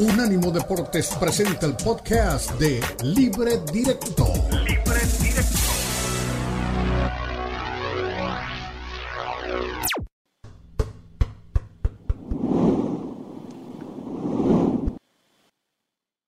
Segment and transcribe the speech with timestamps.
[0.00, 4.24] Unánimo Deportes presenta el podcast de Libre Directo.
[4.64, 5.58] Libre Directo.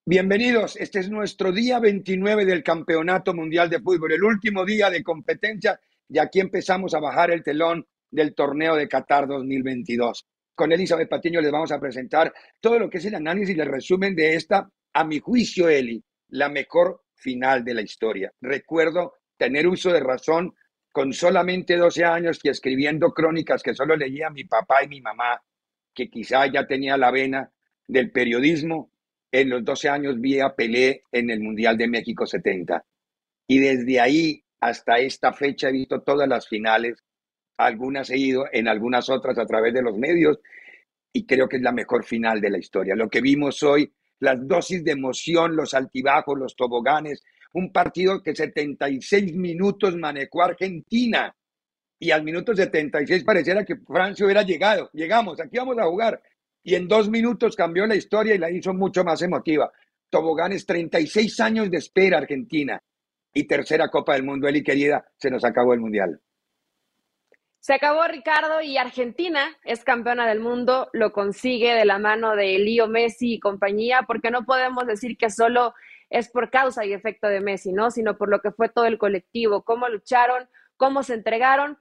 [0.05, 5.03] Bienvenidos, este es nuestro día 29 del Campeonato Mundial de Fútbol, el último día de
[5.03, 5.81] competencia
[6.11, 11.41] y aquí empezamos a bajar el telón del torneo de Qatar 2022 con Elizabeth Patiño
[11.41, 14.69] les vamos a presentar todo lo que es el análisis y el resumen de esta,
[14.93, 18.33] a mi juicio, Eli, la mejor final de la historia.
[18.41, 20.55] Recuerdo tener uso de razón
[20.93, 25.43] con solamente 12 años y escribiendo crónicas que solo leía mi papá y mi mamá,
[25.95, 27.51] que quizá ya tenía la vena
[27.89, 28.91] del periodismo.
[29.31, 32.85] En los 12 años vi a Pelé en el Mundial de México 70.
[33.47, 37.03] Y desde ahí hasta esta fecha he visto todas las finales
[37.57, 40.39] algunas he ido, en algunas otras a través de los medios,
[41.13, 42.95] y creo que es la mejor final de la historia.
[42.95, 47.23] Lo que vimos hoy, las dosis de emoción, los altibajos, los toboganes,
[47.53, 51.35] un partido que 76 minutos manejó Argentina
[51.99, 54.91] y al minuto 76 pareciera que Francia hubiera llegado.
[54.93, 56.21] Llegamos, aquí vamos a jugar.
[56.65, 59.71] Y en dos minutos cambió la historia y la hizo mucho más emotiva.
[60.11, 62.83] Toboganes, 36 años de espera Argentina.
[63.33, 66.21] Y tercera Copa del Mundo, Eli querida, se nos acabó el Mundial.
[67.63, 72.59] Se acabó Ricardo y Argentina es campeona del mundo, lo consigue de la mano de
[72.59, 75.73] Lío Messi y compañía, porque no podemos decir que solo
[76.11, 77.93] es por causa y efecto de Messi, ¿no?
[77.93, 81.79] Sino por lo que fue todo el colectivo, cómo lucharon, cómo se entregaron.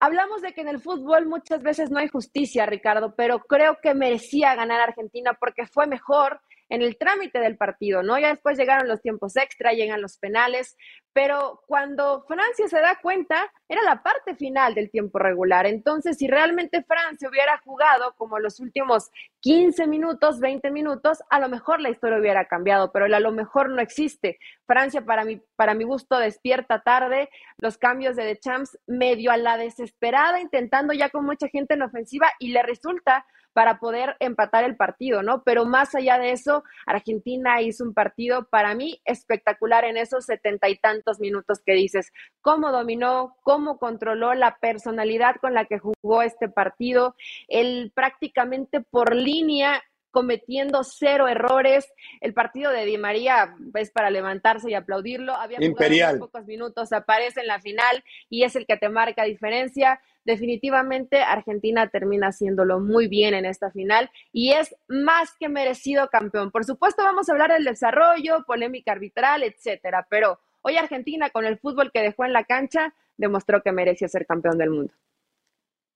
[0.00, 3.94] Hablamos de que en el fútbol muchas veces no hay justicia, Ricardo, pero creo que
[3.94, 6.42] merecía ganar Argentina porque fue mejor,
[6.72, 8.18] en el trámite del partido, ¿no?
[8.18, 10.78] Ya después llegaron los tiempos extra, llegan los penales,
[11.12, 15.66] pero cuando Francia se da cuenta, era la parte final del tiempo regular.
[15.66, 21.50] Entonces, si realmente Francia hubiera jugado como los últimos 15 minutos, 20 minutos, a lo
[21.50, 24.38] mejor la historia hubiera cambiado, pero a lo mejor no existe.
[24.66, 29.36] Francia, para mi, para mi gusto, despierta tarde, los cambios de The Champs medio a
[29.36, 34.64] la desesperada, intentando ya con mucha gente en ofensiva y le resulta para poder empatar
[34.64, 35.42] el partido, ¿no?
[35.42, 40.68] Pero más allá de eso, Argentina hizo un partido para mí espectacular en esos setenta
[40.68, 46.22] y tantos minutos que dices, cómo dominó, cómo controló la personalidad con la que jugó
[46.22, 47.14] este partido,
[47.48, 51.90] el prácticamente por línea cometiendo cero errores.
[52.20, 55.34] El partido de Di María es para levantarse y aplaudirlo.
[55.34, 56.18] Había Imperial.
[56.18, 61.88] pocos minutos, aparece en la final y es el que te marca diferencia definitivamente Argentina
[61.88, 66.50] termina haciéndolo muy bien en esta final y es más que merecido campeón.
[66.50, 71.58] Por supuesto, vamos a hablar del desarrollo, polémica arbitral, etcétera, pero hoy Argentina, con el
[71.58, 74.92] fútbol que dejó en la cancha, demostró que merecía ser campeón del mundo.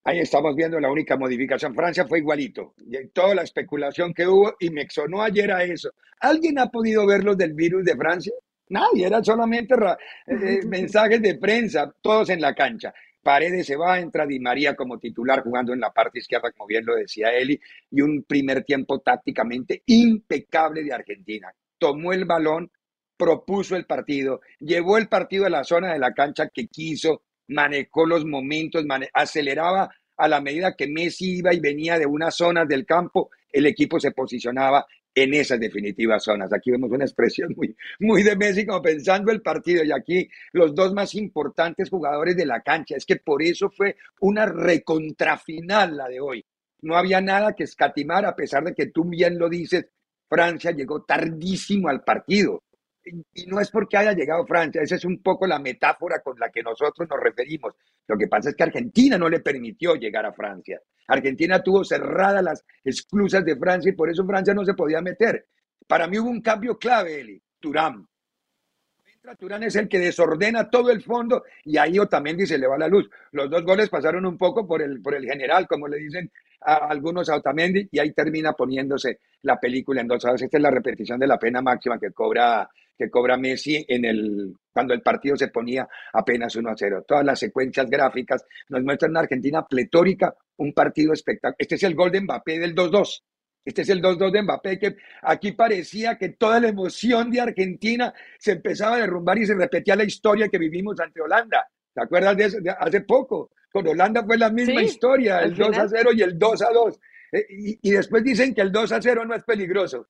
[0.04, 1.74] Ahí estamos viendo la única modificación.
[1.74, 2.74] Francia fue igualito.
[3.12, 5.90] Toda la especulación que hubo y me sonó ayer a eso.
[6.20, 8.32] ¿Alguien ha podido ver los del virus de Francia?
[8.68, 9.74] Nadie, eran solamente
[10.26, 12.94] eh, mensajes de prensa, todos en la cancha.
[13.26, 16.86] Paredes se va, entra Di María como titular jugando en la parte izquierda, como bien
[16.86, 17.60] lo decía Eli,
[17.90, 21.52] y un primer tiempo tácticamente impecable de Argentina.
[21.76, 22.70] Tomó el balón,
[23.16, 28.06] propuso el partido, llevó el partido a la zona de la cancha que quiso, manejó
[28.06, 32.86] los momentos, aceleraba a la medida que Messi iba y venía de unas zonas del
[32.86, 36.52] campo, el equipo se posicionaba en esas definitivas zonas.
[36.52, 40.74] Aquí vemos una expresión muy, muy de Messi como pensando el partido y aquí los
[40.74, 42.96] dos más importantes jugadores de la cancha.
[42.96, 46.44] Es que por eso fue una recontrafinal la de hoy.
[46.82, 49.86] No había nada que escatimar a pesar de que tú bien lo dices,
[50.28, 52.62] Francia llegó tardísimo al partido.
[53.06, 56.50] Y no es porque haya llegado Francia, esa es un poco la metáfora con la
[56.50, 57.74] que nosotros nos referimos.
[58.08, 60.80] Lo que pasa es que Argentina no le permitió llegar a Francia.
[61.06, 65.46] Argentina tuvo cerradas las exclusas de Francia y por eso Francia no se podía meter.
[65.86, 68.06] Para mí hubo un cambio clave, Eli, Turán.
[69.34, 72.88] Turán es el que desordena todo el fondo y ahí Otamendi se le va la
[72.88, 73.10] luz.
[73.32, 76.88] Los dos goles pasaron un poco por el, por el general, como le dicen a
[76.88, 80.42] algunos a Otamendi, y ahí termina poniéndose la película en dos horas.
[80.42, 84.54] Esta es la repetición de la pena máxima que cobra, que cobra Messi en el,
[84.72, 87.04] cuando el partido se ponía apenas 1 a 0.
[87.06, 91.56] Todas las secuencias gráficas nos muestran una Argentina pletórica, un partido espectacular.
[91.58, 93.22] Este es el gol de Mbappé del 2-2.
[93.66, 98.14] Este es el 2-2 de Mbappé, que aquí parecía que toda la emoción de Argentina
[98.38, 101.68] se empezaba a derrumbar y se repetía la historia que vivimos ante Holanda.
[101.92, 102.58] ¿Te acuerdas de eso?
[102.78, 103.50] hace poco.
[103.72, 107.00] Con Holanda fue la misma historia, el 2 a 0 y el 2 a 2.
[107.32, 107.46] Eh,
[107.82, 110.06] y, después dicen que el 2 a 0 no es peligroso.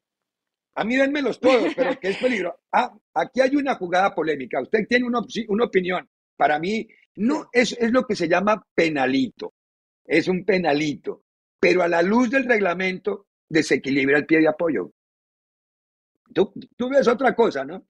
[0.75, 2.61] A mí denmelos todos, pero que es peligroso.
[2.73, 4.61] Ah, aquí hay una jugada polémica.
[4.61, 6.07] Usted tiene una, una opinión.
[6.37, 9.55] Para mí, no es, es lo que se llama penalito.
[10.05, 11.23] Es un penalito.
[11.59, 14.93] Pero a la luz del reglamento, desequilibra el pie de apoyo.
[16.35, 17.87] Tú, tú ves otra cosa, ¿no?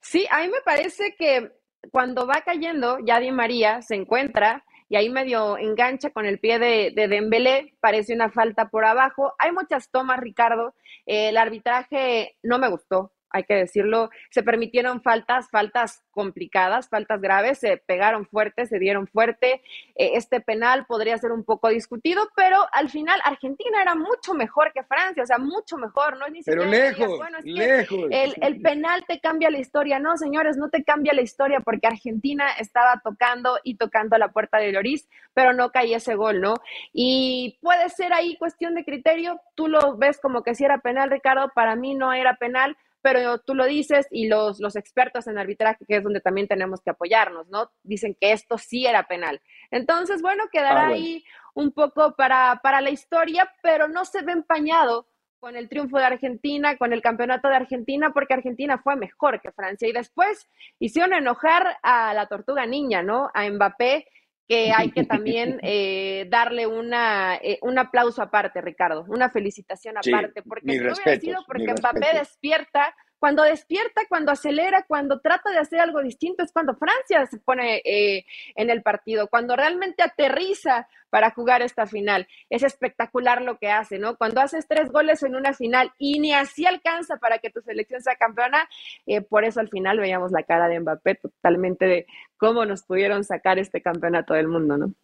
[0.00, 1.52] Sí, a mí me parece que
[1.90, 6.58] cuando va cayendo, ya Di María se encuentra y ahí medio engancha con el pie
[6.58, 9.34] de, de Dembélé, parece una falta por abajo.
[9.38, 10.74] Hay muchas tomas, Ricardo.
[11.06, 17.20] Eh, el arbitraje no me gustó, hay que decirlo, se permitieron faltas, faltas complicadas, faltas
[17.20, 19.62] graves, se pegaron fuerte, se dieron fuerte.
[19.94, 24.72] Eh, este penal podría ser un poco discutido, pero al final Argentina era mucho mejor
[24.72, 26.26] que Francia, o sea, mucho mejor, ¿no?
[26.28, 28.06] Ni pero lejos, bueno, es lejos.
[28.10, 31.86] El, el, penal te cambia la historia, no, señores, no te cambia la historia porque
[31.86, 36.54] Argentina estaba tocando y tocando la puerta de Loris, pero no caía ese gol, ¿no?
[36.94, 41.10] Y puede ser ahí cuestión de criterio, tú lo ves como que si era penal,
[41.10, 42.76] Ricardo, para mí no era penal
[43.06, 46.80] pero tú lo dices y los, los expertos en arbitraje, que es donde también tenemos
[46.80, 47.70] que apoyarnos, ¿no?
[47.84, 49.40] Dicen que esto sí era penal.
[49.70, 51.24] Entonces, bueno, quedará ah, ahí
[51.54, 55.06] un poco para, para la historia, pero no se ve empañado
[55.38, 59.52] con el triunfo de Argentina, con el campeonato de Argentina, porque Argentina fue mejor que
[59.52, 59.86] Francia.
[59.86, 60.48] Y después
[60.80, 63.30] hicieron enojar a la tortuga niña, ¿no?
[63.34, 64.08] A Mbappé,
[64.48, 70.42] que hay que también eh, darle una, eh, un aplauso aparte, Ricardo, una felicitación aparte,
[70.42, 72.94] porque si no hubiera sido porque Mbappé despierta
[73.26, 77.82] cuando despierta, cuando acelera, cuando trata de hacer algo distinto, es cuando Francia se pone
[77.84, 78.24] eh,
[78.54, 82.28] en el partido, cuando realmente aterriza para jugar esta final.
[82.50, 84.16] Es espectacular lo que hace, ¿no?
[84.16, 88.00] Cuando haces tres goles en una final y ni así alcanza para que tu selección
[88.00, 88.68] sea campeona,
[89.06, 92.06] eh, por eso al final veíamos la cara de Mbappé totalmente de
[92.36, 94.94] cómo nos pudieron sacar este campeonato del mundo, ¿no?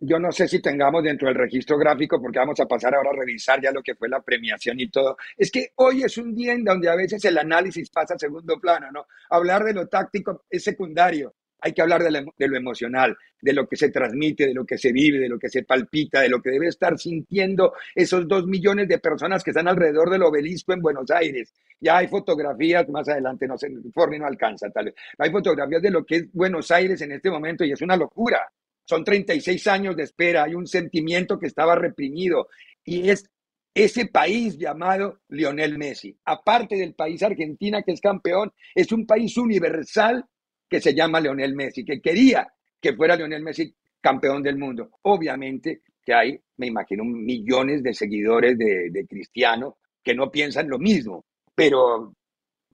[0.00, 3.16] Yo no sé si tengamos dentro del registro gráfico, porque vamos a pasar ahora a
[3.16, 5.16] revisar ya lo que fue la premiación y todo.
[5.36, 8.58] Es que hoy es un día en donde a veces el análisis pasa a segundo
[8.60, 9.06] plano, ¿no?
[9.30, 11.34] Hablar de lo táctico es secundario.
[11.60, 14.92] Hay que hablar de lo, emocional, de lo que se transmite, de lo que se
[14.92, 18.86] vive, de lo que se palpita, de lo que debe estar sintiendo esos dos millones
[18.86, 21.54] de personas que están alrededor del obelisco en Buenos Aires.
[21.80, 24.94] Ya hay fotografías, más adelante, no sé, Forni no alcanza tal vez.
[25.16, 28.46] Hay fotografías de lo que es Buenos Aires en este momento y es una locura.
[28.84, 32.48] Son 36 años de espera, hay un sentimiento que estaba reprimido
[32.84, 33.30] y es
[33.74, 36.16] ese país llamado Lionel Messi.
[36.24, 40.24] Aparte del país Argentina que es campeón, es un país universal
[40.68, 42.46] que se llama Lionel Messi, que quería
[42.80, 44.90] que fuera Lionel Messi campeón del mundo.
[45.02, 50.78] Obviamente que hay, me imagino, millones de seguidores de, de Cristiano que no piensan lo
[50.78, 52.14] mismo, pero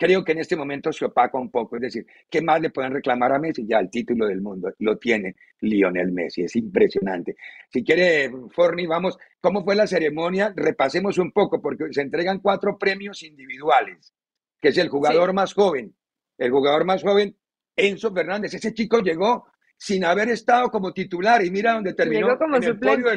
[0.01, 1.77] creo que en este momento se opaca un poco.
[1.77, 3.67] Es decir, ¿qué más le pueden reclamar a Messi?
[3.67, 6.43] Ya el título del mundo lo tiene Lionel Messi.
[6.43, 7.37] Es impresionante.
[7.69, 10.55] Si quiere, Forni, vamos, ¿cómo fue la ceremonia?
[10.57, 14.15] Repasemos un poco, porque se entregan cuatro premios individuales,
[14.59, 15.95] que es el jugador más joven.
[16.39, 17.37] El jugador más joven,
[17.77, 18.55] Enzo Fernández.
[18.55, 19.49] Ese chico llegó
[19.81, 22.27] sin haber estado como titular y mira dónde terminó.
[22.27, 23.11] Llegó como suplente.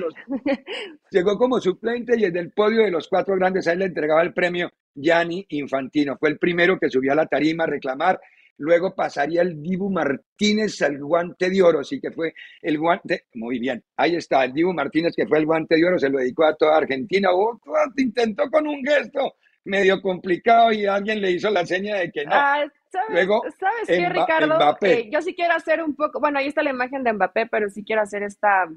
[1.12, 4.22] llegó como suplente y en el podio de los cuatro grandes a él le entregaba
[4.22, 6.16] el premio Gianni Infantino.
[6.18, 8.18] Fue el primero que subió a la tarima a reclamar.
[8.60, 13.60] Luego pasaría el Dibu Martínez al guante de oro, así que fue el guante, muy
[13.60, 16.46] bien, ahí está, el Dibu Martínez que fue el guante de oro, se lo dedicó
[16.46, 17.60] a toda Argentina, oh,
[17.98, 19.36] intentó con un gesto
[19.66, 22.32] medio complicado y alguien le hizo la seña de que no.
[22.34, 22.64] Ah,
[22.94, 23.28] ¿sabes,
[23.60, 24.78] ¿sabes qué, Ricardo?
[24.82, 27.70] Eh, yo sí quiero hacer un poco, bueno, ahí está la imagen de Mbappé, pero
[27.70, 28.70] sí quiero hacer esta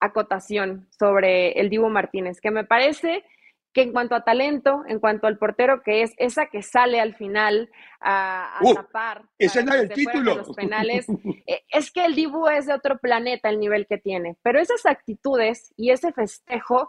[0.00, 3.24] acotación sobre el Dibu Martínez, que me parece
[3.72, 7.14] que en cuanto a talento, en cuanto al portero que es esa que sale al
[7.14, 10.36] final a, uh, tapar ese es el título.
[10.36, 11.06] los penales,
[11.46, 14.86] eh, es que el Dibu es de otro planeta el nivel que tiene, pero esas
[14.86, 16.88] actitudes y ese festejo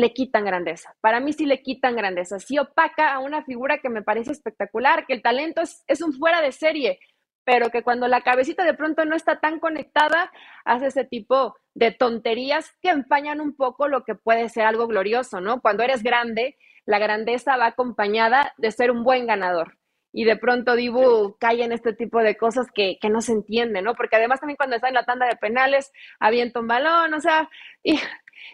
[0.00, 0.94] le quitan grandeza.
[1.00, 5.06] Para mí sí le quitan grandeza, sí opaca a una figura que me parece espectacular,
[5.06, 6.98] que el talento es, es un fuera de serie,
[7.44, 10.30] pero que cuando la cabecita de pronto no está tan conectada,
[10.64, 15.40] hace ese tipo de tonterías que empañan un poco lo que puede ser algo glorioso,
[15.40, 15.60] ¿no?
[15.60, 19.78] Cuando eres grande, la grandeza va acompañada de ser un buen ganador.
[20.12, 23.94] Y de pronto Dibu cae en este tipo de cosas que, no se entiende, ¿no?
[23.94, 27.48] Porque además también cuando está en la tanda de penales, avienta un balón, o sea,
[27.82, 27.98] y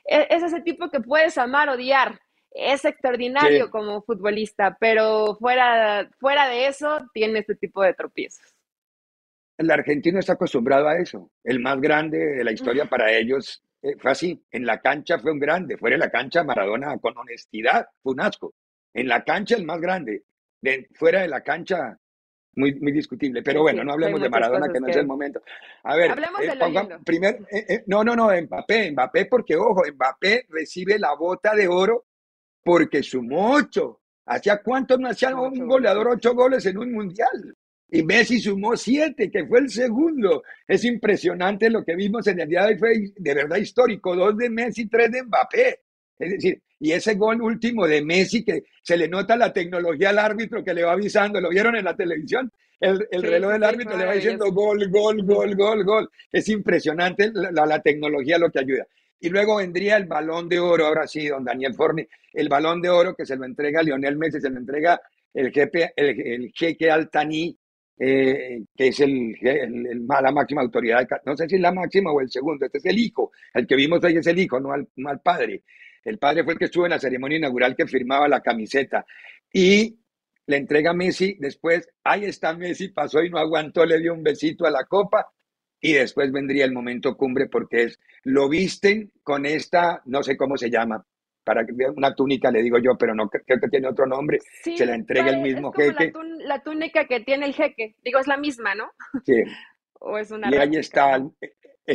[0.04, 6.68] es ese tipo que puedes amar, odiar, es extraordinario como futbolista, pero fuera, fuera de
[6.68, 8.56] eso tiene este tipo de tropiezos
[9.58, 11.30] el argentino está acostumbrado a eso.
[11.42, 14.44] El más grande de la historia para ellos eh, fue así.
[14.50, 15.78] En la cancha fue un grande.
[15.78, 18.54] Fuera de la cancha, Maradona con honestidad fue un asco.
[18.92, 20.24] En la cancha, el más grande.
[20.60, 21.98] De, fuera de la cancha,
[22.56, 23.42] muy, muy discutible.
[23.42, 25.42] Pero bueno, no hablemos de Maradona, que no es el momento.
[25.84, 30.46] A ver, hablemos eh, de primer, eh, no, no, no, Mbappé, Mbappé, porque ojo, Mbappé
[30.48, 32.06] recibe la bota de oro
[32.64, 34.00] porque sumó ocho.
[34.26, 37.54] ¿Hacía cuánto no hacía un goleador ocho goles en un mundial?
[37.88, 40.42] Y Messi sumó siete, que fue el segundo.
[40.66, 44.16] Es impresionante lo que vimos en el día de hoy, fue de verdad histórico.
[44.16, 45.85] Dos de Messi, tres de Mbappé.
[46.18, 50.18] Es decir, y ese gol último de Messi que se le nota la tecnología al
[50.18, 52.50] árbitro que le va avisando, ¿lo vieron en la televisión?
[52.78, 56.10] El, reloj del árbitro le va diciendo gol, gol, gol, gol, gol.
[56.30, 58.86] Es impresionante la, la, tecnología lo que ayuda.
[59.18, 62.90] Y luego vendría el balón de oro, ahora sí, don Daniel Forni, el balón de
[62.90, 65.00] oro que se lo entrega Lionel Messi, se lo entrega
[65.32, 67.56] el jefe, el, el jeque Altaní,
[67.98, 72.20] eh, que es el, el, la máxima autoridad, no sé si es la máxima o
[72.20, 74.86] el segundo, este es el hijo, el que vimos ahí es el hijo, no al,
[74.96, 75.62] no al padre.
[76.06, 79.04] El padre fue el que estuvo en la ceremonia inaugural que firmaba la camiseta.
[79.52, 79.98] Y
[80.46, 84.22] le entrega a Messi, después, ahí está Messi, pasó y no aguantó, le dio un
[84.22, 85.28] besito a la copa
[85.80, 90.56] y después vendría el momento cumbre porque es, lo visten con esta, no sé cómo
[90.56, 91.04] se llama,
[91.44, 94.86] para que una túnica le digo yo, pero no creo que tiene otro nombre, se
[94.86, 96.12] la entrega el mismo jeque.
[96.38, 98.90] La, túnica que tiene el jeque, digo, es la misma, ¿no?
[99.24, 99.42] Sí.
[100.00, 101.32] o es una y ahí está el,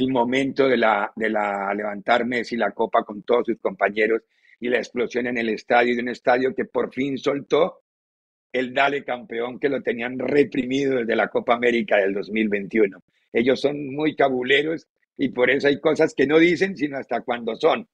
[0.10, 4.22] momento de la, de la levantar Messi la copa con todos sus compañeros
[4.60, 7.82] y la explosión en el estadio, de un estadio que por fin soltó
[8.54, 13.02] el Dale campeón que lo tenían reprimido desde la Copa América del 2021.
[13.34, 17.56] Ellos son muy cabuleros y por eso hay cosas que no dicen sino hasta cuando
[17.56, 17.88] son.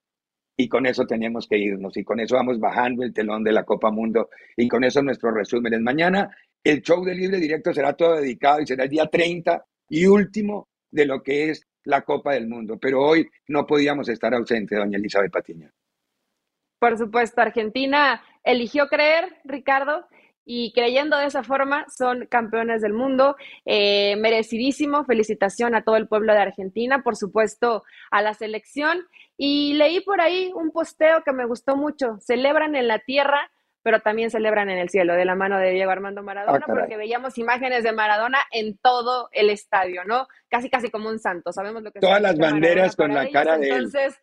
[0.60, 3.64] Y con eso tenemos que irnos y con eso vamos bajando el telón de la
[3.64, 5.82] Copa Mundo y con eso nuestros resúmenes.
[5.82, 10.08] Mañana el show de Libre Directo será todo dedicado y será el día 30 y
[10.08, 12.78] último de lo que es la Copa del Mundo.
[12.80, 15.72] Pero hoy no podíamos estar ausentes, doña Elizabeth Patiña.
[16.80, 20.06] Por supuesto, Argentina eligió creer, Ricardo,
[20.46, 23.36] y creyendo de esa forma son campeones del mundo.
[23.66, 29.00] Eh, merecidísimo, felicitación a todo el pueblo de Argentina, por supuesto a la selección.
[29.38, 33.52] Y leí por ahí un posteo que me gustó mucho, celebran en la tierra
[33.88, 36.98] pero también celebran en el cielo, de la mano de Diego Armando Maradona, ah, porque
[36.98, 40.28] veíamos imágenes de Maradona en todo el estadio, ¿no?
[40.50, 43.70] Casi, casi como un santo, sabemos lo que Todas las banderas con la cara de
[43.70, 43.76] él.
[43.76, 44.20] Entonces,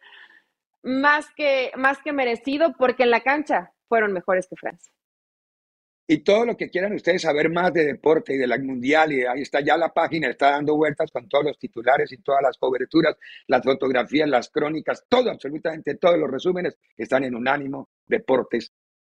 [0.82, 4.92] más que, más que merecido, porque en la cancha fueron mejores que Francia.
[6.06, 9.24] Y todo lo que quieran ustedes saber más de deporte y de la mundial, y
[9.24, 12.58] ahí está ya la página, está dando vueltas con todos los titulares y todas las
[12.58, 13.16] coberturas,
[13.46, 17.34] las fotografías, las crónicas, todo, absolutamente todos los resúmenes están en